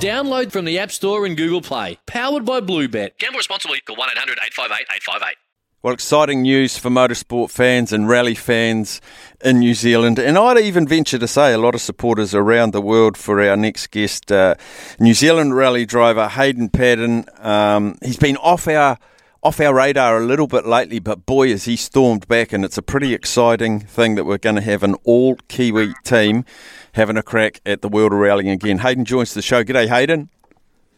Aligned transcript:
Download 0.00 0.52
from 0.52 0.64
the 0.64 0.78
App 0.78 0.90
Store 0.90 1.24
and 1.24 1.36
Google 1.36 1.62
Play. 1.62 1.98
Powered 2.06 2.44
by 2.44 2.60
Bluebet. 2.60 3.18
Gamble 3.18 3.38
responsibly. 3.38 3.80
Call 3.80 3.96
1 3.96 4.08
800 4.10 4.32
858 4.32 4.86
858. 4.96 5.36
Well, 5.82 5.94
exciting 5.94 6.42
news 6.42 6.78
for 6.78 6.88
motorsport 6.88 7.50
fans 7.50 7.92
and 7.92 8.08
rally 8.08 8.34
fans 8.34 9.00
in 9.44 9.58
New 9.58 9.74
Zealand, 9.74 10.18
and 10.18 10.38
I'd 10.38 10.56
even 10.56 10.88
venture 10.88 11.18
to 11.18 11.28
say 11.28 11.52
a 11.52 11.58
lot 11.58 11.74
of 11.74 11.82
supporters 11.82 12.34
around 12.34 12.72
the 12.72 12.80
world 12.80 13.18
for 13.18 13.38
our 13.46 13.54
next 13.54 13.90
guest, 13.90 14.32
uh, 14.32 14.54
New 14.98 15.12
Zealand 15.12 15.54
rally 15.54 15.84
driver 15.84 16.26
Hayden 16.26 16.70
Paddon. 16.70 17.26
Um, 17.38 17.98
he's 18.02 18.16
been 18.16 18.38
off 18.38 18.66
our 18.66 18.98
off 19.44 19.60
our 19.60 19.74
radar 19.74 20.16
a 20.16 20.24
little 20.24 20.46
bit 20.46 20.66
lately, 20.66 20.98
but 20.98 21.26
boy, 21.26 21.50
has 21.50 21.66
he 21.66 21.76
stormed 21.76 22.26
back, 22.26 22.52
and 22.52 22.64
it's 22.64 22.78
a 22.78 22.82
pretty 22.82 23.12
exciting 23.12 23.78
thing 23.78 24.14
that 24.14 24.24
we're 24.24 24.38
going 24.38 24.56
to 24.56 24.62
have 24.62 24.82
an 24.82 24.94
all 25.04 25.36
Kiwi 25.48 25.92
team 26.02 26.46
having 26.92 27.18
a 27.18 27.22
crack 27.22 27.60
at 27.66 27.82
the 27.82 27.88
World 27.88 28.14
of 28.14 28.18
Rallying 28.18 28.48
again. 28.48 28.78
Hayden 28.78 29.04
joins 29.04 29.34
the 29.34 29.42
show. 29.42 29.62
G'day, 29.62 29.88
Hayden. 29.88 30.30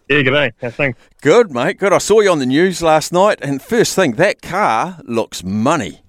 Yeah, 0.09 0.19
g'day. 0.19 0.53
How's 0.61 0.77
things? 0.77 0.95
Good, 1.21 1.51
mate. 1.51 1.79
Good. 1.79 1.93
I 1.93 1.99
saw 1.99 2.21
you 2.21 2.31
on 2.31 2.39
the 2.39 2.47
news 2.47 2.81
last 2.81 3.13
night, 3.13 3.41
and 3.43 3.61
first 3.61 3.97
thing, 3.97 4.13
that 4.13 4.43
car 4.43 5.01
looks 5.03 5.43
money. 5.43 6.03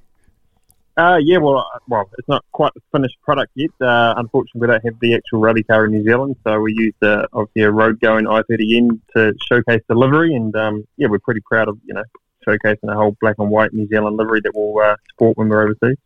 Uh, 0.96 1.18
yeah, 1.20 1.38
well, 1.38 1.58
uh, 1.58 1.80
well, 1.88 2.08
it's 2.20 2.28
not 2.28 2.46
quite 2.52 2.74
the 2.76 2.82
finished 2.92 3.18
product 3.24 3.52
yet. 3.56 3.72
Uh, 3.82 4.14
unfortunately, 4.18 4.62
we 4.62 4.68
don't 4.68 4.86
have 4.86 5.00
the 5.00 5.16
actual 5.16 5.40
rally 5.40 5.64
car 5.64 5.86
in 5.86 5.92
New 5.92 6.04
Zealand, 6.04 6.36
so 6.44 6.60
we 6.60 6.74
used 6.76 7.04
uh, 7.04 7.26
obviously 7.34 7.64
a 7.64 7.72
road 7.72 8.00
going 8.00 8.26
i30N 8.26 9.00
to 9.16 9.34
showcase 9.48 9.82
the 9.88 9.96
livery, 9.96 10.36
and 10.36 10.56
um, 10.56 10.88
yeah, 10.98 11.08
we're 11.08 11.20
pretty 11.20 11.42
proud 11.42 11.68
of 11.68 11.78
you 11.86 11.94
know 11.96 12.04
showcasing 12.48 12.92
a 12.92 12.96
whole 12.96 13.16
black 13.20 13.36
and 13.40 13.50
white 13.50 13.74
New 13.74 13.88
Zealand 13.88 14.18
livery 14.18 14.42
that 14.44 14.52
we'll 14.56 14.84
uh, 14.84 14.96
sport 15.14 15.38
when 15.38 15.50
we're 15.50 15.64
overseas. 15.64 15.98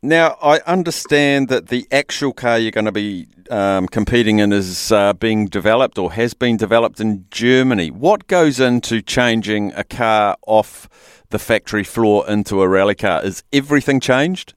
Now, 0.00 0.38
I 0.40 0.60
understand 0.60 1.48
that 1.48 1.68
the 1.68 1.88
actual 1.90 2.32
car 2.32 2.56
you're 2.56 2.70
going 2.70 2.84
to 2.84 2.92
be 2.92 3.26
um, 3.50 3.88
competing 3.88 4.38
in 4.38 4.52
is 4.52 4.92
uh, 4.92 5.12
being 5.14 5.46
developed 5.46 5.98
or 5.98 6.12
has 6.12 6.34
been 6.34 6.56
developed 6.56 7.00
in 7.00 7.26
Germany. 7.32 7.90
What 7.90 8.28
goes 8.28 8.60
into 8.60 9.02
changing 9.02 9.72
a 9.72 9.82
car 9.82 10.36
off 10.46 10.88
the 11.30 11.38
factory 11.40 11.82
floor 11.82 12.28
into 12.28 12.62
a 12.62 12.68
rally 12.68 12.94
car? 12.94 13.24
Is 13.24 13.42
everything 13.52 13.98
changed? 13.98 14.54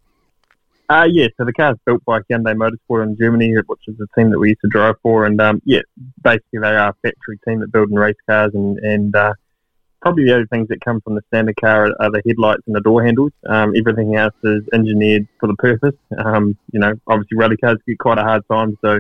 Uh, 0.92 1.08
yeah, 1.10 1.28
so 1.38 1.46
the 1.46 1.54
car 1.54 1.72
is 1.72 1.78
built 1.86 2.04
by 2.06 2.20
Hyundai 2.30 2.54
Motorsport 2.54 3.04
in 3.04 3.18
Germany, 3.18 3.56
which 3.66 3.80
is 3.88 3.98
the 3.98 4.08
team 4.16 4.30
that 4.30 4.38
we 4.38 4.50
used 4.50 4.62
to 4.62 4.70
drive 4.70 4.96
for. 5.02 5.26
And 5.26 5.40
um, 5.42 5.62
yeah, 5.66 5.80
basically 6.22 6.60
they 6.60 6.68
are 6.68 6.90
a 6.90 6.96
factory 7.02 7.40
team 7.48 7.62
that 7.62 7.72
build 7.72 7.90
and 7.90 7.98
race 7.98 8.14
cars 8.30 8.52
and, 8.54 8.78
and 8.80 9.16
uh, 9.16 9.34
probably 10.02 10.26
the 10.26 10.34
other 10.34 10.48
things 10.48 10.68
that 10.70 10.82
come 10.82 11.00
from 11.02 11.16
the 11.16 11.22
standard 11.28 11.56
car 11.58 11.92
are 12.00 12.12
the 12.12 12.22
headlights 12.26 12.64
and 12.66 12.76
the 12.76 12.82
door 12.82 13.04
handles. 13.04 13.32
Um, 13.48 13.74
everything 13.76 14.16
else 14.16 14.34
is 14.44 14.64
engineered 14.74 15.28
for 15.40 15.48
the 15.48 15.56
purpose. 15.56 15.96
Um, 16.18 16.58
you 16.72 16.80
know, 16.80 16.94
obviously 17.08 17.38
rally 17.38 17.58
cars 17.58 17.78
get 17.88 18.00
quite 18.00 18.18
a 18.18 18.24
hard 18.24 18.44
time, 18.52 18.78
so 18.82 19.00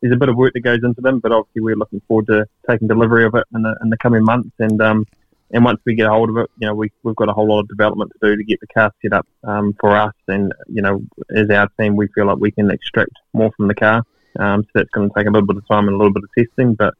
there's 0.00 0.12
a 0.12 0.16
bit 0.16 0.28
of 0.28 0.36
work 0.36 0.52
that 0.54 0.60
goes 0.60 0.80
into 0.82 1.00
them. 1.00 1.20
But 1.20 1.32
obviously, 1.32 1.62
we're 1.62 1.76
looking 1.76 2.02
forward 2.08 2.26
to 2.26 2.46
taking 2.68 2.88
delivery 2.88 3.24
of 3.24 3.34
it 3.34 3.44
in 3.54 3.62
the, 3.62 3.76
in 3.82 3.90
the 3.90 3.96
coming 3.98 4.24
months. 4.24 4.50
And 4.58 4.82
um, 4.82 5.06
and 5.52 5.64
once 5.64 5.80
we 5.84 5.94
get 5.94 6.06
a 6.06 6.10
hold 6.10 6.30
of 6.30 6.36
it, 6.38 6.50
you 6.58 6.66
know, 6.66 6.74
we, 6.74 6.90
we've 7.02 7.16
got 7.16 7.28
a 7.28 7.32
whole 7.32 7.46
lot 7.46 7.60
of 7.60 7.68
development 7.68 8.10
to 8.12 8.18
do 8.26 8.36
to 8.36 8.44
get 8.44 8.58
the 8.60 8.66
car 8.68 8.90
set 9.02 9.12
up 9.12 9.26
um, 9.44 9.74
for 9.78 9.94
us. 9.94 10.14
And 10.26 10.52
you 10.68 10.82
know, 10.82 11.02
as 11.34 11.50
our 11.50 11.68
team, 11.78 11.94
we 11.94 12.08
feel 12.08 12.26
like 12.26 12.38
we 12.38 12.50
can 12.50 12.70
extract 12.70 13.12
more 13.32 13.52
from 13.56 13.68
the 13.68 13.74
car. 13.74 14.02
Um, 14.38 14.64
so 14.64 14.70
that's 14.74 14.90
going 14.90 15.08
to 15.08 15.14
take 15.14 15.26
a 15.26 15.30
little 15.30 15.46
bit 15.46 15.58
of 15.58 15.68
time 15.68 15.88
and 15.88 15.94
a 15.94 15.98
little 15.98 16.12
bit 16.12 16.24
of 16.24 16.30
testing, 16.36 16.74
but 16.74 16.94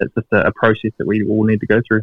it's 0.00 0.14
just 0.14 0.26
a, 0.32 0.46
a 0.46 0.52
process 0.52 0.90
that 0.98 1.06
we 1.06 1.22
all 1.22 1.44
need 1.44 1.60
to 1.60 1.66
go 1.66 1.80
through. 1.86 2.02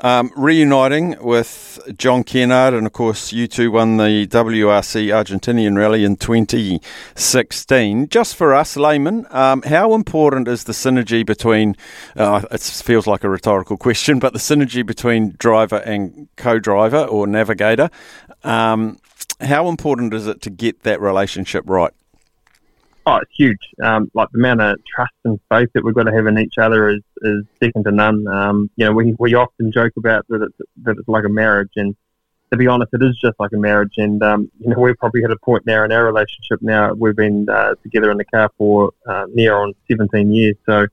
Um, 0.00 0.30
reuniting 0.36 1.16
with 1.22 1.78
John 1.96 2.22
Kennard, 2.22 2.74
and 2.74 2.86
of 2.86 2.92
course, 2.92 3.32
you 3.32 3.46
two 3.46 3.70
won 3.70 3.96
the 3.96 4.26
WRC 4.26 5.06
Argentinian 5.06 5.78
Rally 5.78 6.04
in 6.04 6.16
2016. 6.16 8.08
Just 8.08 8.36
for 8.36 8.54
us 8.54 8.76
laymen, 8.76 9.26
um, 9.30 9.62
how 9.62 9.94
important 9.94 10.48
is 10.48 10.64
the 10.64 10.74
synergy 10.74 11.24
between, 11.24 11.76
uh, 12.14 12.42
it 12.50 12.60
feels 12.60 13.06
like 13.06 13.24
a 13.24 13.30
rhetorical 13.30 13.78
question, 13.78 14.18
but 14.18 14.34
the 14.34 14.38
synergy 14.38 14.84
between 14.84 15.34
driver 15.38 15.78
and 15.78 16.28
co 16.36 16.58
driver 16.58 17.04
or 17.04 17.26
navigator? 17.26 17.88
Um, 18.44 18.98
how 19.40 19.68
important 19.68 20.12
is 20.12 20.26
it 20.26 20.42
to 20.42 20.50
get 20.50 20.82
that 20.82 21.00
relationship 21.00 21.64
right? 21.66 21.92
Oh, 23.08 23.18
it's 23.18 23.30
huge. 23.36 23.60
Um, 23.80 24.10
like 24.14 24.28
the 24.32 24.40
amount 24.40 24.62
of 24.62 24.84
trust 24.84 25.14
and 25.24 25.38
faith 25.48 25.68
that 25.74 25.84
we've 25.84 25.94
got 25.94 26.04
to 26.04 26.12
have 26.12 26.26
in 26.26 26.40
each 26.40 26.58
other 26.58 26.90
is, 26.90 27.02
is 27.22 27.44
second 27.62 27.84
to 27.84 27.92
none. 27.92 28.26
Um, 28.26 28.68
you 28.74 28.84
know, 28.84 28.92
we, 28.92 29.14
we 29.20 29.34
often 29.34 29.70
joke 29.70 29.92
about 29.96 30.26
that 30.28 30.42
it's, 30.42 30.70
that 30.82 30.96
it's 30.98 31.06
like 31.06 31.24
a 31.24 31.28
marriage, 31.28 31.70
and 31.76 31.94
to 32.50 32.56
be 32.56 32.66
honest, 32.66 32.92
it 32.92 33.04
is 33.04 33.16
just 33.20 33.38
like 33.38 33.52
a 33.52 33.58
marriage. 33.58 33.92
And 33.96 34.20
um, 34.24 34.50
you 34.58 34.70
know, 34.70 34.76
we're 34.76 34.96
probably 34.96 35.22
at 35.22 35.30
a 35.30 35.36
point 35.36 35.64
now 35.66 35.84
in 35.84 35.92
our 35.92 36.04
relationship. 36.04 36.60
Now 36.62 36.94
we've 36.94 37.14
been 37.14 37.48
uh, 37.48 37.76
together 37.84 38.10
in 38.10 38.18
the 38.18 38.24
car 38.24 38.50
for 38.58 38.90
uh, 39.06 39.26
near 39.32 39.54
on 39.54 39.74
17 39.88 40.32
years, 40.32 40.56
so 40.66 40.86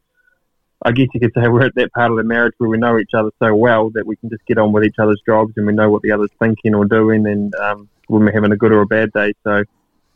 I 0.84 0.91
guess 0.91 1.07
you 1.16 1.19
could 1.19 1.34
say 1.35 1.47
we're 1.47 1.66
at 1.66 1.74
that 1.75 1.94
part 1.94 2.12
of 2.12 2.18
the 2.18 2.24
marriage 2.24 2.53
where 2.59 2.69
we 2.69 2.78
know 2.78 3.00
each 3.00 3.16
other 3.16 3.31
so 3.41 3.56
well 3.56 3.90
that 3.95 4.06
we 4.06 4.18
can 4.18 4.30
just 4.30 4.45
get 4.45 4.59
on 4.59 4.72
with 4.72 4.84
each 4.84 5.00
other's 5.00 5.22
jobs 5.25 5.53
and 5.57 5.66
we 5.66 5.74
know 5.74 5.90
what 5.90 6.03
the 6.03 6.12
other's 6.12 6.30
thinking 6.40 6.75
or 6.75 6.85
doing, 6.85 7.25
and 7.25 7.56
um, 7.56 7.90
when 8.06 8.24
we're 8.24 8.34
having 8.34 8.51
a 8.51 8.57
good 8.57 8.72
or 8.72 8.81
a 8.81 8.85
bad 8.85 9.12
day. 9.13 9.34
So 9.44 9.63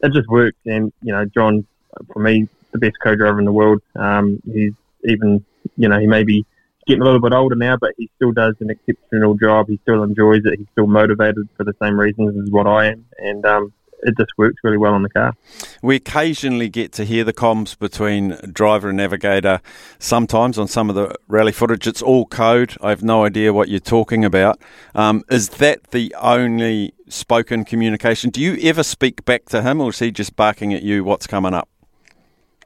it 0.04 0.14
just 0.14 0.28
works. 0.28 0.60
And 0.68 0.94
you 1.02 1.12
know, 1.12 1.26
John 1.26 1.66
for 2.12 2.20
me, 2.20 2.48
the 2.72 2.80
best 2.80 2.98
co-driver 3.02 3.40
in 3.40 3.46
the 3.46 3.52
world. 3.52 3.82
Um, 3.96 4.42
he's 4.46 4.74
even, 5.06 5.44
you 5.78 5.88
know, 5.88 6.00
he 6.00 6.08
may 6.08 6.24
be 6.24 6.46
getting 6.86 7.02
a 7.02 7.06
little 7.06 7.22
bit 7.22 7.34
older 7.34 7.56
now, 7.56 7.78
but 7.78 7.94
he 7.98 8.10
still 8.16 8.32
does 8.32 8.56
an 8.60 8.70
exceptional 8.70 9.36
job. 9.36 9.68
He 9.68 9.80
still 9.84 10.04
enjoys 10.04 10.46
it. 10.46 10.58
He's 10.58 10.68
still 10.72 10.88
motivated 10.88 11.48
for 11.58 11.64
the 11.64 11.74
same 11.82 12.00
reasons 12.00 12.42
as 12.42 12.52
what 12.52 12.68
I 12.68 12.88
am, 12.88 13.06
and 13.18 13.46
um, 13.46 13.74
it 14.04 14.16
just 14.18 14.32
works 14.38 14.58
really 14.64 14.78
well 14.78 14.94
on 14.94 15.04
the 15.04 15.10
car. 15.10 15.34
We 15.82 15.96
occasionally 15.96 16.70
get 16.70 16.92
to 16.94 17.06
hear 17.06 17.24
the 17.24 17.34
comms 17.34 17.78
between 17.78 18.38
driver 18.52 18.90
and 18.90 18.98
navigator. 18.98 19.62
Sometimes 20.00 20.58
on 20.58 20.68
some 20.68 20.90
of 20.90 20.96
the 20.96 21.16
rally 21.28 21.52
footage, 21.52 21.88
it's 21.88 22.02
all 22.02 22.26
code. 22.26 22.78
I 22.82 22.90
have 22.90 23.04
no 23.04 23.26
idea 23.26 23.54
what 23.54 23.70
you're 23.70 23.80
talking 23.80 24.24
about. 24.24 24.62
Um, 24.96 25.24
is 25.30 25.50
that 25.50 25.92
the 25.92 26.16
only 26.20 26.94
spoken 27.10 27.66
communication? 27.66 28.30
Do 28.30 28.42
you 28.42 28.58
ever 28.70 28.84
speak 28.84 29.26
back 29.26 29.46
to 29.46 29.62
him, 29.62 29.82
or 29.82 29.90
is 29.90 30.00
he 30.00 30.12
just 30.12 30.36
barking 30.36 30.74
at 30.74 30.84
you? 30.84 31.04
What's 31.04 31.28
coming 31.28 31.54
up? 31.54 31.70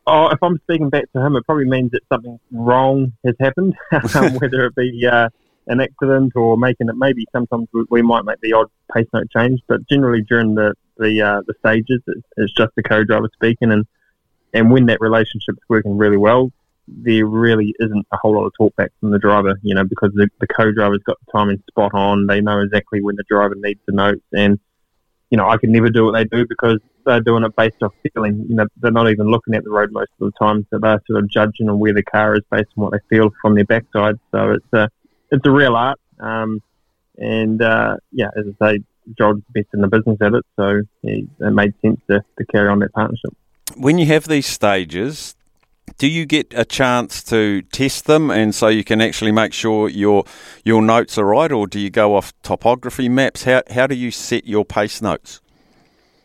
Oh, 0.07 0.29
if 0.29 0.41
I'm 0.41 0.57
speaking 0.63 0.89
back 0.89 1.11
to 1.13 1.23
him, 1.23 1.35
it 1.35 1.45
probably 1.45 1.69
means 1.69 1.91
that 1.91 2.01
something 2.11 2.39
wrong 2.51 3.13
has 3.23 3.35
happened, 3.39 3.75
um, 4.15 4.33
whether 4.39 4.65
it 4.65 4.75
be 4.75 5.07
uh, 5.07 5.29
an 5.67 5.79
accident 5.79 6.33
or 6.35 6.57
making 6.57 6.89
it. 6.89 6.95
Maybe 6.97 7.27
sometimes 7.31 7.67
we 7.89 8.01
might 8.01 8.25
make 8.25 8.41
the 8.41 8.53
odd 8.53 8.67
pace 8.93 9.07
note 9.13 9.29
change, 9.35 9.61
but 9.67 9.87
generally 9.87 10.21
during 10.21 10.55
the 10.55 10.73
the 10.97 11.21
uh, 11.21 11.41
the 11.45 11.53
stages, 11.59 12.01
it's, 12.07 12.27
it's 12.37 12.53
just 12.53 12.71
the 12.75 12.83
co-driver 12.83 13.29
speaking, 13.33 13.71
and 13.71 13.85
and 14.53 14.71
when 14.71 14.87
that 14.87 15.01
relationship 15.01 15.55
is 15.55 15.69
working 15.69 15.97
really 15.97 16.17
well, 16.17 16.51
there 16.87 17.25
really 17.25 17.75
isn't 17.79 18.07
a 18.11 18.17
whole 18.17 18.33
lot 18.33 18.45
of 18.45 18.53
talk 18.57 18.75
back 18.75 18.91
from 18.99 19.11
the 19.11 19.19
driver, 19.19 19.57
you 19.61 19.75
know, 19.75 19.83
because 19.83 20.11
the, 20.13 20.27
the 20.39 20.47
co-driver's 20.47 21.03
got 21.05 21.17
the 21.25 21.31
timing 21.31 21.63
spot 21.69 21.93
on. 21.93 22.27
They 22.27 22.41
know 22.41 22.59
exactly 22.59 23.01
when 23.01 23.15
the 23.15 23.23
driver 23.29 23.55
needs 23.55 23.79
the 23.85 23.93
notes, 23.93 24.25
and 24.33 24.59
you 25.29 25.37
know, 25.37 25.47
I 25.47 25.57
could 25.57 25.69
never 25.69 25.89
do 25.89 26.05
what 26.05 26.13
they 26.13 26.25
do 26.25 26.45
because 26.47 26.79
they're 27.05 27.21
doing 27.21 27.43
it 27.43 27.55
based 27.55 27.81
off 27.81 27.93
feeling. 28.13 28.45
You 28.47 28.55
know, 28.55 28.65
they're 28.77 28.91
not 28.91 29.09
even 29.09 29.27
looking 29.27 29.55
at 29.55 29.63
the 29.63 29.69
road 29.69 29.91
most 29.91 30.11
of 30.19 30.31
the 30.31 30.45
time, 30.45 30.65
so 30.69 30.79
they're 30.79 31.01
sort 31.07 31.23
of 31.23 31.29
judging 31.29 31.69
on 31.69 31.79
where 31.79 31.93
the 31.93 32.03
car 32.03 32.35
is 32.35 32.43
based 32.51 32.69
on 32.77 32.83
what 32.83 32.91
they 32.91 32.99
feel 33.09 33.31
from 33.41 33.55
their 33.55 33.65
backside. 33.65 34.19
So 34.31 34.51
it's 34.51 34.73
a 34.73 34.89
it's 35.31 35.45
a 35.45 35.51
real 35.51 35.75
art, 35.75 35.99
um, 36.19 36.61
and 37.17 37.61
uh, 37.61 37.97
yeah, 38.11 38.27
as 38.35 38.45
I 38.61 38.73
say, 38.73 38.79
John's 39.17 39.43
the 39.53 39.61
best 39.61 39.73
in 39.73 39.81
the 39.81 39.87
business 39.87 40.17
at 40.21 40.33
it, 40.33 40.45
so 40.55 40.81
it 41.03 41.27
made 41.39 41.73
sense 41.81 41.99
to, 42.09 42.23
to 42.37 42.45
carry 42.45 42.69
on 42.69 42.79
that 42.79 42.93
partnership. 42.93 43.31
When 43.75 43.97
you 43.97 44.05
have 44.07 44.27
these 44.27 44.45
stages, 44.45 45.35
do 45.97 46.07
you 46.07 46.25
get 46.25 46.53
a 46.55 46.65
chance 46.65 47.23
to 47.23 47.61
test 47.63 48.05
them 48.05 48.31
and 48.31 48.53
so 48.55 48.67
you 48.67 48.83
can 48.83 49.01
actually 49.01 49.31
make 49.31 49.53
sure 49.53 49.89
your 49.89 50.23
your 50.63 50.81
notes 50.81 51.17
are 51.17 51.25
right 51.25 51.51
or 51.51 51.67
do 51.67 51.79
you 51.79 51.89
go 51.89 52.15
off 52.15 52.33
topography 52.43 53.09
maps 53.09 53.43
how, 53.43 53.61
how 53.69 53.87
do 53.87 53.95
you 53.95 54.11
set 54.11 54.47
your 54.47 54.65
pace 54.65 55.01
notes 55.01 55.40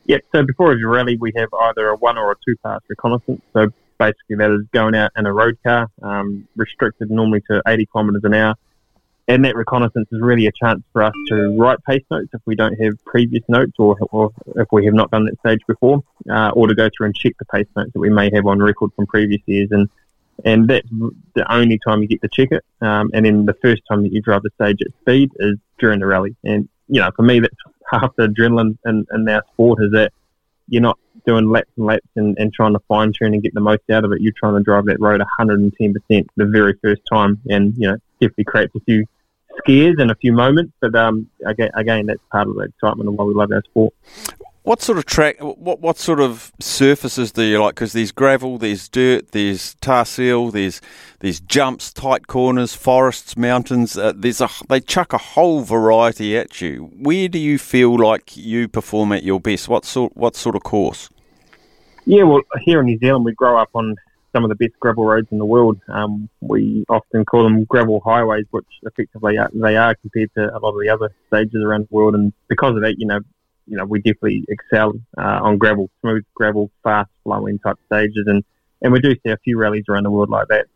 yeah 0.06 0.18
so 0.34 0.42
before 0.42 0.72
a 0.72 0.88
rally 0.88 1.16
we 1.20 1.32
have 1.36 1.48
either 1.62 1.88
a 1.88 1.96
one 1.96 2.18
or 2.18 2.32
a 2.32 2.36
two 2.46 2.56
pass 2.64 2.80
reconnaissance 2.88 3.40
so 3.52 3.68
basically 3.98 4.36
that 4.36 4.50
is 4.50 4.66
going 4.72 4.94
out 4.94 5.10
in 5.16 5.26
a 5.26 5.32
road 5.32 5.56
car 5.66 5.88
um, 6.02 6.46
restricted 6.56 7.10
normally 7.10 7.40
to 7.50 7.62
80 7.66 7.86
kilometres 7.92 8.24
an 8.24 8.34
hour 8.34 8.54
and 9.28 9.44
that 9.44 9.56
reconnaissance 9.56 10.06
is 10.12 10.20
really 10.20 10.46
a 10.46 10.52
chance 10.52 10.82
for 10.92 11.02
us 11.02 11.12
to 11.28 11.56
write 11.58 11.78
pace 11.84 12.04
notes 12.10 12.28
if 12.32 12.40
we 12.46 12.54
don't 12.54 12.80
have 12.80 12.92
previous 13.04 13.42
notes 13.48 13.72
or, 13.78 13.96
or 14.12 14.30
if 14.54 14.68
we 14.70 14.84
have 14.84 14.94
not 14.94 15.10
done 15.10 15.24
that 15.24 15.38
stage 15.40 15.60
before, 15.66 16.00
uh, 16.30 16.50
or 16.54 16.68
to 16.68 16.74
go 16.74 16.88
through 16.96 17.06
and 17.06 17.14
check 17.16 17.32
the 17.38 17.44
pace 17.46 17.66
notes 17.76 17.90
that 17.92 17.98
we 17.98 18.08
may 18.08 18.30
have 18.32 18.46
on 18.46 18.60
record 18.60 18.92
from 18.94 19.06
previous 19.06 19.42
years. 19.46 19.68
And 19.72 19.88
and 20.44 20.68
that's 20.68 20.88
the 21.34 21.50
only 21.50 21.80
time 21.84 22.02
you 22.02 22.08
get 22.08 22.20
to 22.20 22.28
check 22.28 22.52
it. 22.52 22.62
Um, 22.82 23.10
and 23.14 23.24
then 23.24 23.46
the 23.46 23.54
first 23.54 23.82
time 23.88 24.02
that 24.02 24.12
you 24.12 24.20
drive 24.20 24.42
the 24.42 24.50
stage 24.54 24.78
at 24.82 24.92
speed 25.00 25.30
is 25.36 25.56
during 25.78 25.98
the 25.98 26.06
rally. 26.06 26.36
And 26.44 26.68
you 26.88 27.00
know, 27.00 27.10
for 27.16 27.22
me, 27.22 27.40
that's 27.40 27.54
half 27.90 28.14
the 28.16 28.28
adrenaline 28.28 28.78
in, 28.84 29.06
in 29.12 29.28
our 29.28 29.42
sport 29.52 29.82
is 29.82 29.92
that 29.92 30.12
you're 30.68 30.82
not 30.82 30.98
doing 31.26 31.48
laps 31.48 31.70
and 31.76 31.86
laps 31.86 32.06
and, 32.16 32.36
and 32.38 32.52
trying 32.52 32.72
to 32.72 32.78
fine 32.88 33.12
tune 33.12 33.34
and 33.34 33.42
get 33.42 33.54
the 33.54 33.60
most 33.60 33.82
out 33.90 34.04
of 34.04 34.12
it. 34.12 34.20
You're 34.20 34.32
trying 34.36 34.54
to 34.54 34.62
drive 34.62 34.86
that 34.86 35.00
road 35.00 35.20
110% 35.38 36.26
the 36.36 36.46
very 36.46 36.74
first 36.82 37.02
time, 37.10 37.40
and 37.48 37.74
you 37.76 37.88
know, 37.88 37.96
definitely 38.20 38.44
creates 38.44 38.74
a 38.74 38.80
few 38.80 39.06
scares 39.58 39.96
and 39.98 40.10
a 40.10 40.14
few 40.14 40.32
moments. 40.32 40.72
But 40.80 40.94
um, 40.94 41.28
again, 41.44 41.70
again, 41.74 42.06
that's 42.06 42.20
part 42.30 42.48
of 42.48 42.54
the 42.54 42.62
excitement 42.62 43.08
and 43.08 43.18
why 43.18 43.24
we 43.24 43.34
love 43.34 43.52
our 43.52 43.62
sport. 43.64 43.94
What 44.62 44.82
sort 44.82 44.98
of 44.98 45.06
track? 45.06 45.36
What 45.40 45.80
what 45.80 45.96
sort 45.96 46.18
of 46.18 46.50
surfaces 46.58 47.30
do 47.30 47.42
you 47.42 47.62
like? 47.62 47.76
Because 47.76 47.92
there's 47.92 48.10
gravel, 48.10 48.58
there's 48.58 48.88
dirt, 48.88 49.30
there's 49.30 49.74
tar 49.76 50.04
seal, 50.04 50.50
there's 50.50 50.80
there's 51.20 51.38
jumps, 51.38 51.92
tight 51.92 52.26
corners, 52.26 52.74
forests, 52.74 53.36
mountains. 53.36 53.96
Uh, 53.96 54.12
there's 54.16 54.40
a 54.40 54.48
they 54.68 54.80
chuck 54.80 55.12
a 55.12 55.18
whole 55.18 55.60
variety 55.60 56.36
at 56.36 56.60
you. 56.60 56.90
Where 56.96 57.28
do 57.28 57.38
you 57.38 57.58
feel 57.58 57.96
like 57.96 58.36
you 58.36 58.66
perform 58.66 59.12
at 59.12 59.22
your 59.22 59.38
best? 59.38 59.68
What 59.68 59.84
sort 59.84 60.16
what 60.16 60.34
sort 60.34 60.56
of 60.56 60.64
course? 60.64 61.10
Yeah, 62.04 62.24
well, 62.24 62.40
here 62.62 62.80
in 62.80 62.86
New 62.86 62.98
Zealand, 62.98 63.24
we 63.24 63.34
grow 63.34 63.58
up 63.58 63.70
on 63.74 63.94
some 64.36 64.44
of 64.44 64.50
the 64.50 64.54
best 64.54 64.78
gravel 64.78 65.06
roads 65.06 65.28
in 65.30 65.38
the 65.38 65.46
world. 65.46 65.80
Um, 65.88 66.28
we 66.40 66.84
often 66.90 67.24
call 67.24 67.42
them 67.44 67.64
gravel 67.64 68.02
highways, 68.04 68.44
which 68.50 68.66
effectively 68.82 69.38
are, 69.38 69.48
they 69.54 69.76
are 69.76 69.94
compared 69.94 70.30
to 70.34 70.54
a 70.54 70.58
lot 70.58 70.74
of 70.74 70.80
the 70.80 70.90
other 70.90 71.10
stages 71.28 71.62
around 71.64 71.88
the 71.88 71.94
world. 71.94 72.14
And 72.14 72.34
because 72.48 72.76
of 72.76 72.82
that, 72.82 72.96
you 72.98 73.06
know, 73.06 73.20
you 73.66 73.78
know, 73.78 73.86
we 73.86 74.00
definitely 74.00 74.44
excel 74.48 74.92
uh, 75.16 75.40
on 75.42 75.56
gravel, 75.56 75.88
smooth 76.02 76.24
gravel, 76.34 76.70
fast 76.84 77.10
flowing 77.24 77.58
type 77.58 77.78
stages, 77.86 78.24
and 78.26 78.44
and 78.82 78.92
we 78.92 79.00
do 79.00 79.14
see 79.14 79.30
a 79.30 79.38
few 79.38 79.58
rallies 79.58 79.84
around 79.88 80.04
the 80.04 80.10
world 80.10 80.28
like 80.28 80.48
that. 80.48 80.66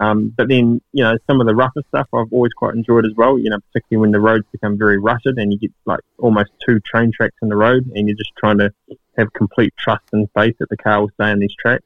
Um, 0.00 0.34
but 0.36 0.48
then, 0.48 0.80
you 0.92 1.04
know, 1.04 1.16
some 1.28 1.40
of 1.40 1.46
the 1.46 1.54
rougher 1.54 1.82
stuff 1.88 2.08
I've 2.12 2.32
always 2.32 2.52
quite 2.52 2.74
enjoyed 2.74 3.06
as 3.06 3.12
well. 3.16 3.38
You 3.38 3.50
know, 3.50 3.58
particularly 3.72 4.00
when 4.00 4.10
the 4.10 4.20
roads 4.20 4.44
become 4.50 4.76
very 4.76 4.98
rutted 4.98 5.38
and 5.38 5.52
you 5.52 5.58
get 5.58 5.70
like 5.86 6.00
almost 6.18 6.50
two 6.66 6.80
train 6.80 7.12
tracks 7.14 7.36
in 7.40 7.48
the 7.48 7.56
road, 7.56 7.90
and 7.94 8.08
you're 8.08 8.16
just 8.16 8.32
trying 8.36 8.58
to 8.58 8.72
have 9.16 9.32
complete 9.32 9.72
trust 9.78 10.04
and 10.12 10.28
faith 10.36 10.56
that 10.58 10.68
the 10.68 10.76
car 10.76 11.00
will 11.00 11.10
stay 11.14 11.30
on 11.30 11.38
these 11.38 11.54
tracks. 11.54 11.84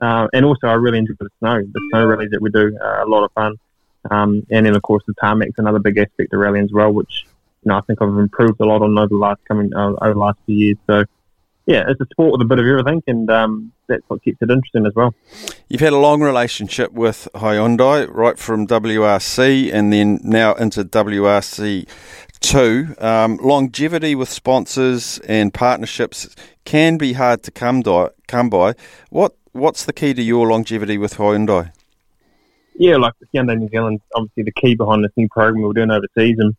Uh, 0.00 0.28
and 0.32 0.44
also, 0.44 0.66
I 0.66 0.74
really 0.74 0.98
enjoy 0.98 1.14
the 1.18 1.28
snow. 1.38 1.60
The 1.60 1.80
snow 1.90 2.06
rallies 2.06 2.30
that 2.30 2.42
we 2.42 2.50
do 2.50 2.76
are 2.82 3.02
a 3.02 3.08
lot 3.08 3.24
of 3.24 3.32
fun. 3.32 3.56
Um, 4.10 4.46
and 4.50 4.66
then, 4.66 4.76
of 4.76 4.82
course, 4.82 5.02
the 5.06 5.14
tarmac's 5.14 5.58
another 5.58 5.78
big 5.78 5.98
aspect 5.98 6.32
of 6.32 6.40
rallying 6.40 6.64
as 6.64 6.72
well, 6.72 6.92
which 6.92 7.24
you 7.62 7.70
know, 7.70 7.78
I 7.78 7.80
think 7.80 8.00
I've 8.00 8.08
improved 8.08 8.60
a 8.60 8.64
lot 8.64 8.82
on 8.82 8.96
over 8.96 9.08
the 9.08 9.16
last 9.16 9.40
coming 9.46 9.74
uh, 9.74 9.94
over 10.00 10.12
the 10.12 10.18
last 10.18 10.38
few 10.46 10.56
years. 10.56 10.76
So 10.86 11.04
yeah, 11.66 11.84
it's 11.88 12.00
a 12.00 12.06
sport 12.12 12.32
with 12.32 12.42
a 12.42 12.44
bit 12.44 12.58
of 12.58 12.66
everything, 12.66 13.02
and 13.06 13.30
um, 13.30 13.72
that's 13.88 14.02
what 14.08 14.22
keeps 14.22 14.38
it 14.40 14.50
interesting 14.50 14.86
as 14.86 14.94
well. 14.94 15.14
You've 15.68 15.80
had 15.80 15.92
a 15.92 15.98
long 15.98 16.22
relationship 16.22 16.92
with 16.92 17.28
Hyundai, 17.34 18.08
right 18.08 18.38
from 18.38 18.66
WRC 18.66 19.72
and 19.72 19.92
then 19.92 20.20
now 20.22 20.54
into 20.54 20.84
WRC 20.84 21.88
two. 22.40 22.94
Um, 22.98 23.38
longevity 23.38 24.14
with 24.14 24.28
sponsors 24.28 25.18
and 25.20 25.52
partnerships 25.52 26.34
can 26.64 26.98
be 26.98 27.14
hard 27.14 27.42
to 27.44 27.50
come, 27.50 27.80
by, 27.80 28.10
come 28.28 28.48
by. 28.48 28.74
What 29.10 29.34
What's 29.56 29.86
the 29.86 29.94
key 29.94 30.12
to 30.12 30.22
your 30.22 30.48
longevity 30.48 30.98
with 30.98 31.14
Hyundai? 31.14 31.72
Yeah, 32.78 32.96
like 32.96 33.14
Hyundai 33.34 33.56
New 33.58 33.70
Zealand, 33.70 34.02
obviously 34.14 34.42
the 34.42 34.52
key 34.52 34.74
behind 34.74 35.02
this 35.02 35.12
new 35.16 35.28
program 35.30 35.62
we're 35.62 35.72
doing 35.72 35.90
overseas, 35.90 36.36
and 36.38 36.54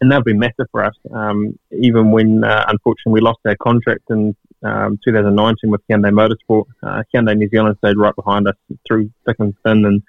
and 0.00 0.10
that'll 0.10 0.24
be 0.24 0.34
massive 0.34 0.66
for 0.70 0.84
us. 0.84 0.94
Um, 1.12 1.58
even 1.72 2.10
when, 2.10 2.44
uh, 2.44 2.64
unfortunately, 2.68 3.12
we 3.12 3.20
lost 3.20 3.40
our 3.46 3.56
contract 3.56 4.02
in 4.10 4.36
um, 4.62 4.98
2019 5.04 5.70
with 5.70 5.80
Hyundai 5.88 6.10
Motorsport, 6.10 6.66
uh, 6.82 7.02
Hyundai 7.14 7.36
New 7.36 7.48
Zealand 7.48 7.76
stayed 7.78 7.96
right 7.96 8.14
behind 8.14 8.48
us 8.48 8.54
through 8.86 9.10
thick 9.26 9.36
and 9.38 9.54
thin. 9.64 9.84
And, 9.84 10.02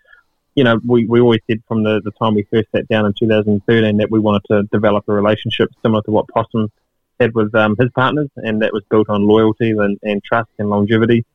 you 0.55 0.63
know, 0.63 0.79
we, 0.85 1.05
we 1.05 1.19
always 1.19 1.41
said 1.49 1.61
from 1.67 1.83
the, 1.83 2.01
the 2.03 2.11
time 2.11 2.35
we 2.35 2.43
first 2.51 2.67
sat 2.75 2.87
down 2.87 3.05
in 3.05 3.13
2013 3.19 3.97
that 3.97 4.11
we 4.11 4.19
wanted 4.19 4.43
to 4.51 4.63
develop 4.71 5.05
a 5.07 5.13
relationship 5.13 5.69
similar 5.81 6.01
to 6.03 6.11
what 6.11 6.27
Possum 6.27 6.71
had 7.19 7.33
with 7.33 7.53
um, 7.55 7.75
his 7.79 7.89
partners, 7.95 8.29
and 8.37 8.61
that 8.61 8.73
was 8.73 8.83
built 8.89 9.09
on 9.09 9.27
loyalty 9.27 9.71
and, 9.71 9.99
and 10.03 10.23
trust 10.23 10.49
and 10.57 10.69
longevity. 10.69 11.25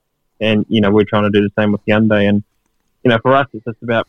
And, 0.41 0.65
you 0.69 0.81
know, 0.81 0.91
we're 0.91 1.05
trying 1.05 1.25
to 1.25 1.31
do 1.31 1.43
the 1.43 1.50
same 1.61 1.73
with 1.73 1.85
Hyundai. 1.87 2.29
And, 2.29 2.43
you 3.05 3.11
know, 3.11 3.19
for 3.23 3.35
us, 3.35 3.47
it's 3.53 3.65
just 3.65 3.83
about 3.83 4.09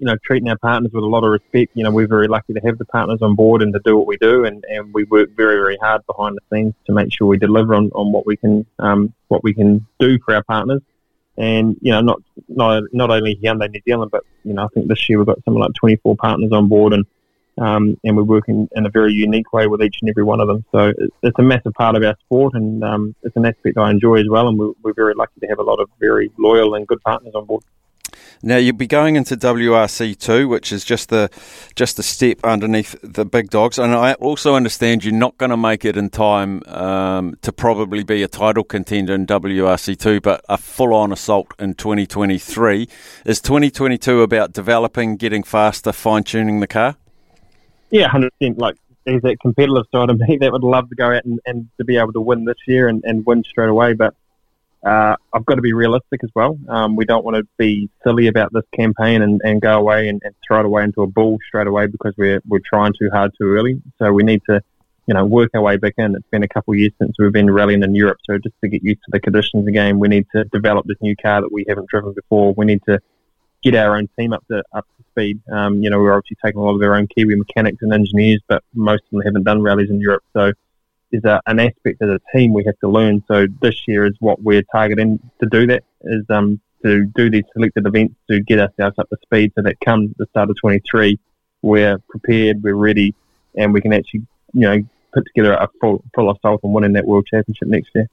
you 0.00 0.06
know, 0.06 0.16
treating 0.24 0.48
our 0.48 0.56
partners 0.56 0.90
with 0.94 1.04
a 1.04 1.06
lot 1.06 1.24
of 1.24 1.30
respect. 1.30 1.72
You 1.74 1.84
know, 1.84 1.90
we're 1.90 2.08
very 2.08 2.26
lucky 2.26 2.54
to 2.54 2.60
have 2.60 2.78
the 2.78 2.86
partners 2.86 3.20
on 3.20 3.36
board 3.36 3.60
and 3.60 3.72
to 3.74 3.80
do 3.84 3.96
what 3.98 4.06
we 4.06 4.16
do, 4.16 4.46
and, 4.46 4.64
and 4.68 4.92
we 4.94 5.04
work 5.04 5.28
very, 5.36 5.56
very 5.56 5.76
hard 5.76 6.04
behind 6.06 6.36
the 6.36 6.56
scenes 6.56 6.74
to 6.86 6.92
make 6.92 7.12
sure 7.12 7.26
we 7.26 7.36
deliver 7.36 7.74
on, 7.74 7.90
on 7.90 8.10
what 8.10 8.26
we 8.26 8.36
can 8.36 8.64
um, 8.78 9.12
what 9.28 9.44
we 9.44 9.52
can 9.52 9.86
do 9.98 10.18
for 10.24 10.34
our 10.34 10.42
partners. 10.42 10.80
And 11.36 11.76
you 11.82 11.92
know, 11.92 12.00
not 12.00 12.22
not 12.48 12.82
not 12.92 13.10
only 13.10 13.36
Hyundai 13.36 13.70
New 13.70 13.82
Zealand, 13.86 14.10
but 14.10 14.24
you 14.42 14.54
know, 14.54 14.64
I 14.64 14.68
think 14.68 14.88
this 14.88 15.06
year 15.08 15.18
we've 15.18 15.26
got 15.26 15.44
something 15.44 15.60
like 15.60 15.74
24 15.74 16.16
partners 16.16 16.50
on 16.50 16.68
board, 16.68 16.94
and 16.94 17.04
um, 17.58 17.98
and 18.02 18.16
we're 18.16 18.22
working 18.22 18.70
in 18.74 18.86
a 18.86 18.90
very 18.90 19.12
unique 19.12 19.52
way 19.52 19.66
with 19.66 19.82
each 19.82 19.98
and 20.00 20.08
every 20.08 20.24
one 20.24 20.40
of 20.40 20.48
them. 20.48 20.64
So 20.72 20.94
it's 21.22 21.38
a 21.38 21.42
massive 21.42 21.74
part 21.74 21.94
of 21.94 22.02
our 22.02 22.16
sport, 22.24 22.54
and 22.54 22.82
um, 22.82 23.14
it's 23.22 23.36
an 23.36 23.44
aspect 23.44 23.76
I 23.76 23.90
enjoy 23.90 24.20
as 24.20 24.28
well. 24.30 24.48
And 24.48 24.58
we're, 24.58 24.72
we're 24.82 24.94
very 24.94 25.14
lucky 25.14 25.40
to 25.40 25.46
have 25.48 25.58
a 25.58 25.62
lot 25.62 25.78
of 25.78 25.90
very 26.00 26.30
loyal 26.38 26.74
and 26.74 26.86
good 26.86 27.02
partners 27.02 27.34
on 27.34 27.44
board. 27.44 27.62
Now 28.42 28.56
you'll 28.56 28.76
be 28.76 28.86
going 28.86 29.16
into 29.16 29.36
WRC 29.36 30.18
two, 30.18 30.48
which 30.48 30.72
is 30.72 30.82
just 30.82 31.10
the 31.10 31.30
just 31.76 31.98
the 31.98 32.02
step 32.02 32.38
underneath 32.42 32.96
the 33.02 33.26
big 33.26 33.50
dogs, 33.50 33.78
and 33.78 33.92
I 33.92 34.14
also 34.14 34.54
understand 34.54 35.04
you're 35.04 35.12
not 35.12 35.36
going 35.36 35.50
to 35.50 35.58
make 35.58 35.84
it 35.84 35.96
in 35.96 36.08
time 36.08 36.62
um, 36.66 37.36
to 37.42 37.52
probably 37.52 38.02
be 38.02 38.22
a 38.22 38.28
title 38.28 38.64
contender 38.64 39.14
in 39.14 39.26
WRC 39.26 39.98
two, 39.98 40.22
but 40.22 40.42
a 40.48 40.56
full 40.56 40.94
on 40.94 41.12
assault 41.12 41.52
in 41.58 41.74
2023. 41.74 42.88
Is 43.26 43.42
2022 43.42 44.22
about 44.22 44.52
developing, 44.52 45.16
getting 45.16 45.42
faster, 45.42 45.92
fine 45.92 46.22
tuning 46.22 46.60
the 46.60 46.66
car? 46.66 46.96
Yeah, 47.90 48.08
hundred 48.08 48.32
percent. 48.38 48.58
Like 48.58 48.76
there's 49.04 49.22
that 49.22 49.40
competitive 49.40 49.84
side 49.92 50.08
of 50.08 50.18
me 50.18 50.38
that 50.40 50.50
would 50.50 50.62
love 50.62 50.88
to 50.88 50.94
go 50.94 51.12
out 51.12 51.24
and, 51.24 51.40
and 51.44 51.68
to 51.76 51.84
be 51.84 51.98
able 51.98 52.12
to 52.12 52.20
win 52.20 52.44
this 52.46 52.58
year 52.66 52.88
and, 52.88 53.02
and 53.04 53.26
win 53.26 53.44
straight 53.44 53.68
away, 53.68 53.92
but 53.92 54.14
uh, 54.84 55.14
I've 55.34 55.44
got 55.44 55.56
to 55.56 55.62
be 55.62 55.74
realistic 55.74 56.24
as 56.24 56.30
well. 56.34 56.58
Um, 56.68 56.96
we 56.96 57.04
don't 57.04 57.24
want 57.24 57.36
to 57.36 57.46
be 57.58 57.90
silly 58.02 58.28
about 58.28 58.52
this 58.52 58.64
campaign 58.74 59.20
and, 59.20 59.40
and 59.44 59.60
go 59.60 59.78
away 59.78 60.08
and, 60.08 60.20
and, 60.24 60.34
throw 60.46 60.60
it 60.60 60.66
away 60.66 60.84
into 60.84 61.02
a 61.02 61.06
bull 61.06 61.38
straight 61.46 61.66
away 61.66 61.86
because 61.86 62.14
we're 62.16 62.40
we're 62.48 62.62
trying 62.64 62.94
too 62.98 63.10
hard 63.12 63.32
too 63.38 63.46
early. 63.52 63.80
So 63.98 64.10
we 64.12 64.22
need 64.22 64.40
to, 64.48 64.62
you 65.06 65.12
know, 65.12 65.26
work 65.26 65.50
our 65.54 65.60
way 65.60 65.76
back 65.76 65.94
in. 65.98 66.14
It's 66.14 66.26
been 66.30 66.42
a 66.42 66.48
couple 66.48 66.72
of 66.72 66.78
years 66.78 66.92
since 66.98 67.14
we've 67.18 67.32
been 67.32 67.50
rallying 67.50 67.82
in 67.82 67.94
Europe, 67.94 68.18
so 68.24 68.38
just 68.38 68.54
to 68.62 68.68
get 68.68 68.82
used 68.82 69.00
to 69.00 69.10
the 69.12 69.20
conditions 69.20 69.68
again, 69.68 69.98
we 69.98 70.08
need 70.08 70.26
to 70.34 70.44
develop 70.44 70.86
this 70.86 70.96
new 71.02 71.14
car 71.14 71.42
that 71.42 71.52
we 71.52 71.66
haven't 71.68 71.88
driven 71.90 72.14
before. 72.14 72.54
We 72.54 72.64
need 72.64 72.80
to 72.88 73.00
get 73.62 73.74
our 73.74 73.96
own 73.96 74.08
team 74.18 74.32
up 74.32 74.46
to 74.50 74.62
up 74.72 74.86
to 74.96 75.04
speed. 75.10 75.40
Um, 75.52 75.82
you 75.82 75.90
know, 75.90 75.98
we're 75.98 76.14
obviously 76.14 76.38
taking 76.42 76.58
a 76.58 76.64
lot 76.64 76.74
of 76.74 76.82
our 76.82 76.94
own 76.94 77.06
Kiwi 77.06 77.36
mechanics 77.36 77.78
and 77.82 77.92
engineers, 77.92 78.40
but 78.48 78.64
most 78.74 79.02
of 79.04 79.10
them 79.10 79.20
haven't 79.26 79.44
done 79.44 79.60
rallies 79.60 79.90
in 79.90 80.00
Europe, 80.00 80.24
so 80.32 80.52
is 81.12 81.24
a, 81.24 81.40
an 81.46 81.60
aspect 81.60 82.02
as 82.02 82.08
a 82.08 82.20
team 82.34 82.52
we 82.52 82.64
have 82.64 82.78
to 82.80 82.88
learn. 82.88 83.22
So 83.28 83.46
this 83.60 83.86
year 83.86 84.06
is 84.06 84.14
what 84.20 84.42
we're 84.42 84.64
targeting 84.72 85.18
to 85.40 85.48
do 85.50 85.66
that 85.66 85.84
is 86.02 86.24
um, 86.30 86.60
to 86.84 87.06
do 87.16 87.30
these 87.30 87.44
selected 87.52 87.86
events 87.86 88.14
to 88.30 88.40
get 88.40 88.58
ourselves 88.58 88.98
up 88.98 89.08
to 89.10 89.16
speed 89.22 89.52
so 89.54 89.62
that 89.62 89.76
come 89.84 90.14
the 90.18 90.26
start 90.26 90.50
of 90.50 90.56
23, 90.60 91.18
we're 91.62 91.98
prepared, 92.08 92.62
we're 92.62 92.74
ready, 92.74 93.14
and 93.56 93.74
we 93.74 93.80
can 93.80 93.92
actually, 93.92 94.26
you 94.54 94.60
know, 94.60 94.78
put 95.12 95.24
together 95.26 95.54
a 95.54 95.68
full, 95.80 96.02
full 96.14 96.30
assault 96.30 96.60
on 96.62 96.72
winning 96.72 96.92
that 96.94 97.06
world 97.06 97.26
championship 97.26 97.68
next 97.68 97.90
year. 97.94 98.08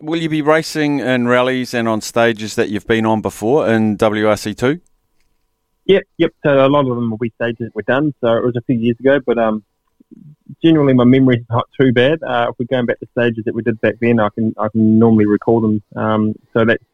Will 0.00 0.20
you 0.20 0.28
be 0.28 0.42
racing 0.42 0.98
in 0.98 1.26
rallies 1.26 1.72
and 1.72 1.88
on 1.88 2.02
stages 2.02 2.54
that 2.56 2.68
you've 2.68 2.86
been 2.86 3.06
on 3.06 3.22
before 3.22 3.66
in 3.68 3.96
WRC2? 3.96 4.80
Yep, 5.86 6.02
yep. 6.18 6.32
So 6.44 6.66
a 6.66 6.68
lot 6.68 6.80
of 6.80 6.96
them 6.96 7.10
will 7.10 7.16
be 7.16 7.32
stages 7.36 7.58
that 7.60 7.74
we're 7.74 7.82
done. 7.82 8.12
So 8.20 8.36
it 8.36 8.44
was 8.44 8.56
a 8.56 8.60
few 8.62 8.76
years 8.76 8.96
ago, 9.00 9.20
but 9.24 9.38
um, 9.38 9.64
generally 10.62 10.94
my 10.94 11.04
memory's 11.04 11.44
not 11.50 11.68
too 11.78 11.92
bad. 11.92 12.22
Uh, 12.22 12.46
if 12.50 12.56
we're 12.58 12.66
going 12.66 12.86
back 12.86 12.98
to 13.00 13.08
stages 13.12 13.44
that 13.44 13.54
we 13.54 13.62
did 13.62 13.80
back 13.80 13.94
then, 14.00 14.20
I 14.20 14.28
can 14.30 14.54
I 14.58 14.68
can 14.68 14.98
normally 14.98 15.26
recall 15.26 15.60
them. 15.60 15.82
Um, 15.94 16.34
so 16.52 16.64
that's 16.64 16.84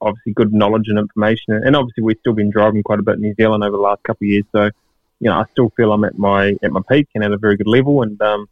obviously 0.00 0.32
good 0.32 0.52
knowledge 0.52 0.84
and 0.88 0.98
information. 0.98 1.54
And 1.54 1.76
obviously 1.76 2.02
we've 2.02 2.18
still 2.20 2.34
been 2.34 2.50
driving 2.50 2.82
quite 2.82 2.98
a 2.98 3.02
bit 3.02 3.16
in 3.16 3.22
New 3.22 3.34
Zealand 3.34 3.64
over 3.64 3.76
the 3.76 3.82
last 3.82 4.02
couple 4.02 4.26
of 4.26 4.30
years. 4.30 4.44
So 4.52 4.64
you 5.20 5.30
know 5.30 5.34
I 5.34 5.44
still 5.52 5.70
feel 5.76 5.92
I'm 5.92 6.04
at 6.04 6.18
my 6.18 6.56
at 6.62 6.72
my 6.72 6.80
peak 6.88 7.08
and 7.14 7.24
at 7.24 7.32
a 7.32 7.38
very 7.38 7.56
good 7.56 7.68
level. 7.68 8.02
And 8.02 8.20
um, 8.20 8.48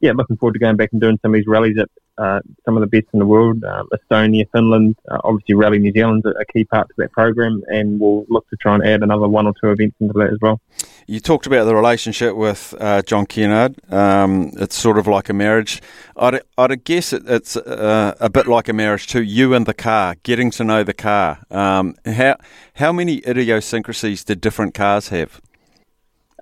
yeah, 0.00 0.12
looking 0.12 0.36
forward 0.36 0.54
to 0.54 0.58
going 0.58 0.76
back 0.76 0.90
and 0.92 1.00
doing 1.00 1.18
some 1.22 1.32
of 1.32 1.38
these 1.38 1.46
rallies 1.46 1.78
at 1.78 1.88
uh, 2.18 2.40
some 2.64 2.76
of 2.76 2.80
the 2.80 2.86
best 2.86 3.06
in 3.12 3.18
the 3.18 3.26
world, 3.26 3.64
um, 3.64 3.88
Estonia, 3.92 4.46
Finland, 4.52 4.96
uh, 5.10 5.18
obviously 5.24 5.54
Rally 5.54 5.78
New 5.78 5.92
Zealand's 5.92 6.26
a 6.26 6.44
key 6.52 6.64
part 6.64 6.88
to 6.88 6.94
that 6.98 7.12
program, 7.12 7.62
and 7.68 7.98
we'll 7.98 8.26
look 8.28 8.48
to 8.50 8.56
try 8.56 8.74
and 8.74 8.86
add 8.86 9.02
another 9.02 9.28
one 9.28 9.46
or 9.46 9.54
two 9.60 9.70
events 9.70 9.96
into 10.00 10.12
that 10.14 10.30
as 10.30 10.38
well. 10.40 10.60
You 11.06 11.20
talked 11.20 11.46
about 11.46 11.64
the 11.64 11.74
relationship 11.74 12.36
with 12.36 12.74
uh, 12.78 13.02
John 13.02 13.26
Kennard. 13.26 13.76
Um, 13.92 14.52
it's 14.56 14.76
sort 14.76 14.98
of 14.98 15.06
like 15.06 15.28
a 15.28 15.32
marriage. 15.32 15.80
I'd, 16.16 16.40
I'd 16.58 16.84
guess 16.84 17.12
it, 17.12 17.22
it's 17.26 17.56
uh, 17.56 18.14
a 18.20 18.28
bit 18.28 18.46
like 18.46 18.68
a 18.68 18.72
marriage 18.72 19.06
too. 19.06 19.22
You 19.22 19.54
and 19.54 19.66
the 19.66 19.74
car, 19.74 20.16
getting 20.22 20.50
to 20.52 20.64
know 20.64 20.84
the 20.84 20.94
car. 20.94 21.38
Um, 21.50 21.96
how 22.06 22.36
how 22.74 22.92
many 22.92 23.26
idiosyncrasies 23.26 24.24
did 24.24 24.40
different 24.40 24.74
cars 24.74 25.08
have? 25.08 25.40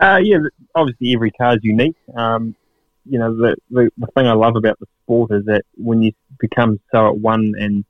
Uh, 0.00 0.18
yeah, 0.22 0.38
obviously 0.74 1.14
every 1.14 1.30
car 1.30 1.54
is 1.54 1.60
unique. 1.62 1.96
Um, 2.16 2.54
you 3.04 3.18
know, 3.18 3.34
the, 3.34 3.56
the, 3.70 3.90
the 3.98 4.06
thing 4.08 4.26
I 4.26 4.32
love 4.32 4.56
about 4.56 4.78
the 4.80 4.86
sport 5.02 5.30
is 5.32 5.44
that 5.46 5.64
when 5.76 6.02
you 6.02 6.12
become 6.38 6.80
so 6.92 7.08
at 7.08 7.16
one 7.16 7.54
and 7.58 7.84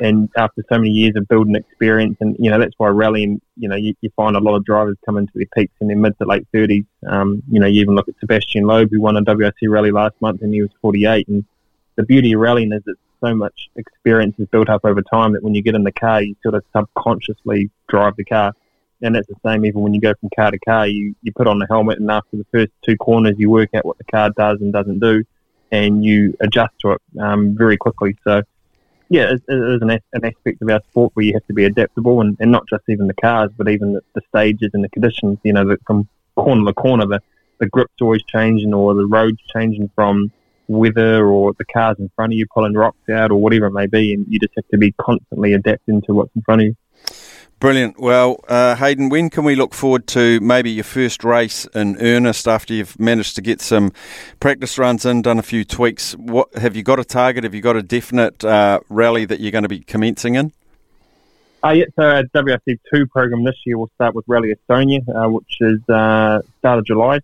and 0.00 0.28
after 0.36 0.62
so 0.70 0.78
many 0.78 0.90
years 0.90 1.14
of 1.16 1.26
building 1.26 1.56
experience, 1.56 2.16
and 2.20 2.36
you 2.38 2.50
know 2.50 2.58
that's 2.58 2.74
why 2.78 2.88
rallying, 2.88 3.40
you 3.56 3.68
know, 3.68 3.76
you, 3.76 3.94
you 4.00 4.10
find 4.14 4.36
a 4.36 4.40
lot 4.40 4.54
of 4.54 4.64
drivers 4.64 4.96
come 5.04 5.16
into 5.16 5.32
their 5.34 5.46
peaks 5.56 5.72
in 5.80 5.88
their 5.88 5.96
mid 5.96 6.16
to 6.18 6.26
late 6.26 6.46
thirties. 6.52 6.84
Um, 7.06 7.42
you 7.50 7.58
know, 7.60 7.66
you 7.66 7.80
even 7.80 7.94
look 7.94 8.08
at 8.08 8.14
Sébastien 8.20 8.64
Loeb, 8.64 8.90
who 8.90 9.00
won 9.00 9.16
a 9.16 9.22
WRC 9.22 9.68
rally 9.68 9.90
last 9.90 10.14
month, 10.20 10.42
and 10.42 10.54
he 10.54 10.62
was 10.62 10.70
48. 10.80 11.26
And 11.28 11.44
the 11.96 12.04
beauty 12.04 12.32
of 12.32 12.40
rallying 12.40 12.72
is 12.72 12.82
that 12.84 12.96
so 13.20 13.34
much 13.34 13.70
experience 13.76 14.36
is 14.38 14.46
built 14.48 14.68
up 14.68 14.84
over 14.84 15.02
time 15.02 15.32
that 15.32 15.42
when 15.42 15.54
you 15.54 15.62
get 15.62 15.74
in 15.74 15.82
the 15.82 15.92
car, 15.92 16.22
you 16.22 16.36
sort 16.42 16.54
of 16.54 16.62
subconsciously 16.74 17.70
drive 17.88 18.14
the 18.16 18.24
car. 18.24 18.52
And 19.00 19.14
that's 19.14 19.28
the 19.28 19.36
same 19.46 19.64
even 19.64 19.80
when 19.80 19.94
you 19.94 20.00
go 20.00 20.12
from 20.18 20.28
car 20.34 20.50
to 20.50 20.58
car. 20.58 20.86
You, 20.88 21.14
you 21.22 21.32
put 21.32 21.46
on 21.46 21.58
the 21.58 21.66
helmet, 21.68 22.00
and 22.00 22.10
after 22.10 22.36
the 22.36 22.46
first 22.52 22.72
two 22.84 22.96
corners, 22.96 23.36
you 23.38 23.48
work 23.48 23.70
out 23.74 23.84
what 23.84 23.98
the 23.98 24.04
car 24.04 24.30
does 24.30 24.60
and 24.60 24.72
doesn't 24.72 24.98
do, 24.98 25.22
and 25.70 26.04
you 26.04 26.36
adjust 26.40 26.74
to 26.80 26.92
it 26.92 27.02
um, 27.20 27.56
very 27.56 27.76
quickly. 27.76 28.16
So, 28.24 28.42
yeah, 29.08 29.32
it, 29.32 29.42
it 29.48 29.54
is 29.54 29.82
an, 29.82 29.90
an 29.90 30.24
aspect 30.24 30.62
of 30.62 30.68
our 30.68 30.82
sport 30.90 31.12
where 31.14 31.24
you 31.24 31.32
have 31.34 31.46
to 31.46 31.54
be 31.54 31.64
adaptable, 31.64 32.20
and, 32.20 32.36
and 32.40 32.50
not 32.50 32.68
just 32.68 32.82
even 32.88 33.06
the 33.06 33.14
cars, 33.14 33.50
but 33.56 33.68
even 33.68 33.92
the, 33.92 34.00
the 34.14 34.22
stages 34.28 34.70
and 34.74 34.82
the 34.82 34.88
conditions. 34.88 35.38
You 35.44 35.52
know, 35.52 35.68
that 35.68 35.78
from 35.86 36.08
corner 36.34 36.64
to 36.64 36.74
corner, 36.74 37.06
the, 37.06 37.20
the 37.58 37.68
grip's 37.68 38.00
always 38.00 38.22
changing, 38.24 38.74
or 38.74 38.94
the 38.94 39.06
road's 39.06 39.40
changing 39.54 39.90
from 39.94 40.32
weather 40.66 41.26
or 41.26 41.54
the 41.54 41.64
cars 41.64 41.96
in 41.98 42.10
front 42.14 42.32
of 42.32 42.36
you 42.36 42.46
pulling 42.52 42.74
rocks 42.74 43.08
out 43.10 43.30
or 43.30 43.36
whatever 43.36 43.66
it 43.66 43.72
may 43.72 43.86
be, 43.86 44.12
and 44.12 44.26
you 44.28 44.38
just 44.38 44.52
have 44.56 44.68
to 44.68 44.76
be 44.76 44.92
constantly 44.92 45.54
adapting 45.54 46.02
to 46.02 46.14
what's 46.14 46.34
in 46.34 46.42
front 46.42 46.60
of 46.60 46.66
you. 46.66 46.76
Brilliant. 47.60 47.98
Well, 47.98 48.38
uh, 48.46 48.76
Hayden, 48.76 49.08
when 49.08 49.30
can 49.30 49.42
we 49.42 49.56
look 49.56 49.74
forward 49.74 50.06
to 50.08 50.38
maybe 50.38 50.70
your 50.70 50.84
first 50.84 51.24
race 51.24 51.66
in 51.74 51.96
earnest 52.00 52.46
after 52.46 52.72
you've 52.72 52.98
managed 53.00 53.34
to 53.34 53.42
get 53.42 53.60
some 53.60 53.92
practice 54.38 54.78
runs 54.78 55.04
in, 55.04 55.22
done 55.22 55.40
a 55.40 55.42
few 55.42 55.64
tweaks? 55.64 56.12
What 56.12 56.54
have 56.54 56.76
you 56.76 56.84
got 56.84 57.00
a 57.00 57.04
target? 57.04 57.42
Have 57.42 57.54
you 57.54 57.60
got 57.60 57.74
a 57.74 57.82
definite 57.82 58.44
uh, 58.44 58.78
rally 58.88 59.24
that 59.24 59.40
you're 59.40 59.50
going 59.50 59.64
to 59.64 59.68
be 59.68 59.80
commencing 59.80 60.36
in? 60.36 60.52
Uh, 61.64 61.70
yeah, 61.70 61.84
so 61.96 62.02
our 62.02 62.22
WRC 62.22 62.78
two 62.94 63.08
program 63.08 63.42
this 63.42 63.56
year 63.66 63.76
will 63.76 63.90
start 63.96 64.14
with 64.14 64.24
Rally 64.28 64.54
Estonia, 64.54 65.00
uh, 65.08 65.28
which 65.28 65.56
is 65.60 65.80
uh, 65.88 66.40
start 66.60 66.78
of 66.78 66.86
July. 66.86 67.18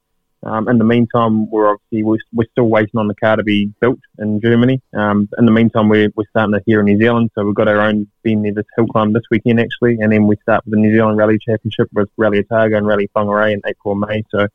Um, 0.45 0.69
in 0.69 0.77
the 0.77 0.85
meantime, 0.85 1.51
we're 1.51 1.71
obviously 1.71 2.03
we're, 2.03 2.19
we're, 2.33 2.47
still 2.53 2.69
waiting 2.69 2.99
on 2.99 3.09
the 3.09 3.15
car 3.15 3.37
to 3.37 3.43
be 3.43 3.73
built 3.81 3.99
in 4.19 4.41
Germany. 4.43 4.83
Um, 4.93 5.29
in 5.39 5.47
the 5.47 5.53
meantime, 5.53 5.89
we're, 5.89 6.11
we're 6.17 6.29
starting 6.31 6.53
to 6.53 6.61
here 6.67 6.81
in 6.81 6.87
New 6.87 6.99
Zealand, 6.99 7.31
so 7.35 7.45
we've 7.45 7.55
got 7.55 7.67
our 7.67 7.81
own 7.81 8.07
being 8.23 8.43
there 8.43 8.53
this 8.53 8.67
hill 8.77 8.87
climb 8.87 9.15
this 9.15 9.23
weekend 9.31 9.59
actually, 9.59 9.99
and 10.01 10.13
then 10.13 10.27
we 10.27 10.37
start 10.43 10.65
with 10.67 10.75
the 10.75 10.81
New 10.81 10.93
Zealand 10.93 11.17
Rally 11.17 11.39
Championship 11.39 11.89
with 11.93 12.11
Rally 12.19 12.39
Otago 12.41 12.77
and 12.77 12.87
Rally 12.87 13.09
Whangarei 13.17 13.55
in 13.55 13.63
April 13.67 13.95
May. 13.95 14.23
So, 14.31 14.47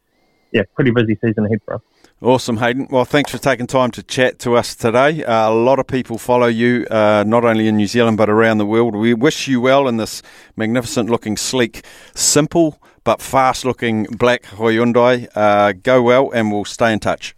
yeah, 0.51 0.61
pretty 0.75 0.91
busy 0.91 1.17
season 1.23 1.45
ahead 1.45 1.59
for 1.65 1.75
us. 1.75 1.81
Awesome, 2.21 2.57
Hayden. 2.57 2.87
Well, 2.91 3.05
thanks 3.05 3.31
for 3.31 3.37
taking 3.37 3.65
time 3.65 3.91
to 3.91 4.03
chat 4.03 4.39
to 4.39 4.57
us 4.57 4.75
today. 4.75 5.23
Uh, 5.23 5.49
a 5.49 5.53
lot 5.53 5.79
of 5.79 5.87
people 5.87 6.17
follow 6.17 6.47
you, 6.47 6.85
uh, 6.91 7.23
not 7.25 7.45
only 7.45 7.67
in 7.67 7.77
New 7.77 7.87
Zealand 7.87 8.17
but 8.17 8.29
around 8.29 8.59
the 8.59 8.65
world. 8.65 8.95
We 8.95 9.13
wish 9.13 9.47
you 9.47 9.61
well 9.61 9.87
in 9.87 9.97
this 9.97 10.21
magnificent 10.55 11.09
looking, 11.09 11.37
sleek, 11.37 11.83
simple 12.13 12.79
but 13.09 13.23
fast 13.23 13.65
looking 13.65 14.03
black 14.03 14.43
Hyundai. 14.43 15.27
Uh, 15.33 15.71
go 15.71 15.99
well, 16.03 16.29
and 16.29 16.51
we'll 16.51 16.63
stay 16.63 16.93
in 16.93 16.99
touch. 16.99 17.33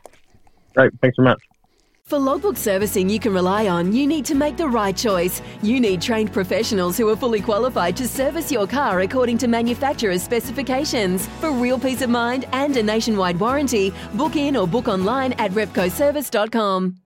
Great. 0.76 0.92
Thanks 1.00 1.16
so 1.16 1.22
much. 1.22 1.42
For 2.04 2.20
logbook 2.20 2.58
servicing 2.58 3.10
you 3.10 3.22
can 3.22 3.34
rely 3.34 3.70
on, 3.70 3.94
you 3.94 4.06
need 4.06 4.26
to 4.26 4.36
make 4.36 4.58
the 4.58 4.68
right 4.68 4.98
choice. 4.98 5.42
You 5.62 5.80
need 5.80 6.02
trained 6.02 6.34
professionals 6.34 6.98
who 6.98 7.08
are 7.08 7.16
fully 7.16 7.40
qualified 7.40 7.96
to 7.96 8.06
service 8.06 8.52
your 8.52 8.68
car 8.68 9.00
according 9.00 9.38
to 9.38 9.48
manufacturer's 9.48 10.22
specifications. 10.22 11.26
For 11.40 11.52
real 11.52 11.80
peace 11.80 12.02
of 12.02 12.10
mind 12.10 12.50
and 12.52 12.76
a 12.76 12.84
nationwide 12.84 13.40
warranty, 13.40 13.94
book 14.16 14.36
in 14.36 14.58
or 14.58 14.68
book 14.68 14.90
online 14.90 15.32
at 15.40 15.52
repcoservice.com. 15.52 16.98